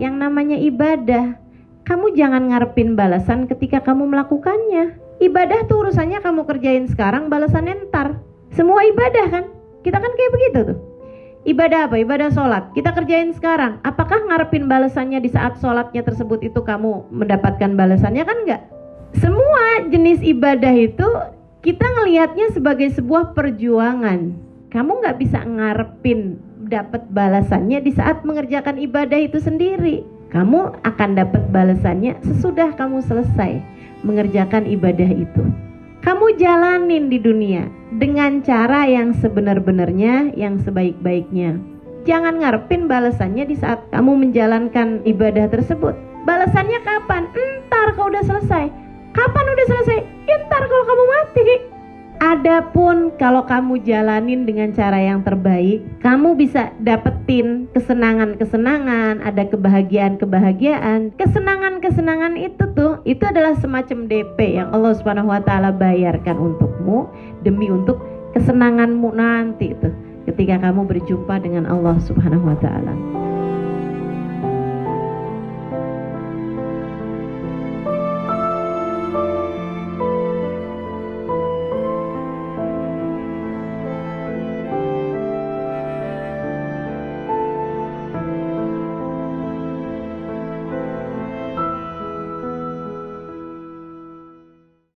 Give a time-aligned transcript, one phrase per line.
[0.00, 1.38] yang namanya ibadah.
[1.84, 4.96] Kamu jangan ngarepin balasan ketika kamu melakukannya.
[5.20, 8.18] Ibadah tuh urusannya kamu kerjain sekarang, balasannya ntar.
[8.50, 9.44] Semua ibadah kan?
[9.84, 10.78] Kita kan kayak begitu tuh.
[11.44, 12.00] Ibadah apa?
[12.00, 12.72] Ibadah sholat.
[12.72, 13.76] Kita kerjain sekarang.
[13.84, 18.62] Apakah ngarepin balasannya di saat sholatnya tersebut itu kamu mendapatkan balasannya kan enggak?
[19.20, 21.04] Semua jenis ibadah itu
[21.60, 24.32] kita ngelihatnya sebagai sebuah perjuangan.
[24.72, 30.04] Kamu nggak bisa ngarepin dapat balasannya di saat mengerjakan ibadah itu sendiri.
[30.34, 33.62] Kamu akan dapat balasannya sesudah kamu selesai
[34.02, 35.42] mengerjakan ibadah itu.
[36.04, 37.64] Kamu jalanin di dunia
[37.96, 41.56] dengan cara yang sebenar-benarnya, yang sebaik-baiknya.
[42.04, 45.96] Jangan ngarepin balasannya di saat kamu menjalankan ibadah tersebut.
[46.28, 47.24] Balasannya kapan?
[47.32, 48.68] Entar kalau udah selesai.
[49.16, 49.98] Kapan udah selesai?
[50.28, 51.48] Entar kalau kamu mati.
[52.34, 61.14] Adapun kalau kamu jalanin dengan cara yang terbaik, kamu bisa dapetin kesenangan-kesenangan, ada kebahagiaan-kebahagiaan.
[61.14, 67.06] Kesenangan-kesenangan itu tuh, itu adalah semacam DP yang Allah Subhanahu wa taala bayarkan untukmu
[67.46, 68.02] demi untuk
[68.34, 69.94] kesenanganmu nanti itu
[70.26, 73.23] ketika kamu berjumpa dengan Allah Subhanahu wa taala.